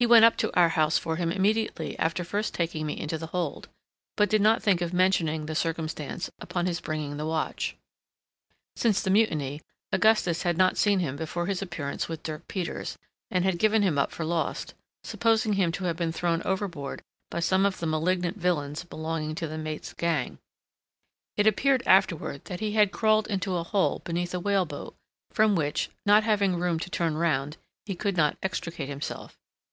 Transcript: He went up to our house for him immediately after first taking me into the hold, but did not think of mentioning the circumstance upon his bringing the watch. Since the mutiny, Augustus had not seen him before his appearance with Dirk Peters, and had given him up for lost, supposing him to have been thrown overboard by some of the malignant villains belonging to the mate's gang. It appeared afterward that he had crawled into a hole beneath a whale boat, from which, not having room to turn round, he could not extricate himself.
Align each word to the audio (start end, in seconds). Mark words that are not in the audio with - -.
He 0.00 0.06
went 0.06 0.24
up 0.24 0.38
to 0.38 0.50
our 0.58 0.70
house 0.70 0.96
for 0.96 1.16
him 1.16 1.30
immediately 1.30 1.94
after 1.98 2.24
first 2.24 2.54
taking 2.54 2.86
me 2.86 2.98
into 2.98 3.18
the 3.18 3.26
hold, 3.26 3.68
but 4.16 4.30
did 4.30 4.40
not 4.40 4.62
think 4.62 4.80
of 4.80 4.94
mentioning 4.94 5.44
the 5.44 5.54
circumstance 5.54 6.30
upon 6.38 6.64
his 6.64 6.80
bringing 6.80 7.18
the 7.18 7.26
watch. 7.26 7.76
Since 8.76 9.02
the 9.02 9.10
mutiny, 9.10 9.60
Augustus 9.92 10.40
had 10.42 10.56
not 10.56 10.78
seen 10.78 11.00
him 11.00 11.16
before 11.16 11.44
his 11.44 11.60
appearance 11.60 12.08
with 12.08 12.22
Dirk 12.22 12.48
Peters, 12.48 12.96
and 13.30 13.44
had 13.44 13.58
given 13.58 13.82
him 13.82 13.98
up 13.98 14.10
for 14.10 14.24
lost, 14.24 14.72
supposing 15.04 15.52
him 15.52 15.70
to 15.72 15.84
have 15.84 15.98
been 15.98 16.12
thrown 16.12 16.40
overboard 16.44 17.02
by 17.30 17.40
some 17.40 17.66
of 17.66 17.78
the 17.78 17.86
malignant 17.86 18.38
villains 18.38 18.84
belonging 18.84 19.34
to 19.34 19.46
the 19.46 19.58
mate's 19.58 19.92
gang. 19.92 20.38
It 21.36 21.46
appeared 21.46 21.82
afterward 21.84 22.46
that 22.46 22.60
he 22.60 22.72
had 22.72 22.90
crawled 22.90 23.26
into 23.26 23.56
a 23.56 23.64
hole 23.64 23.98
beneath 24.02 24.32
a 24.32 24.40
whale 24.40 24.64
boat, 24.64 24.96
from 25.30 25.54
which, 25.54 25.90
not 26.06 26.24
having 26.24 26.56
room 26.56 26.78
to 26.78 26.88
turn 26.88 27.18
round, 27.18 27.58
he 27.84 27.94
could 27.94 28.16
not 28.16 28.38
extricate 28.42 28.88
himself. 28.88 29.36